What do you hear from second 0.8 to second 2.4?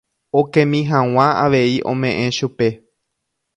hag̃ua avei ome'ẽ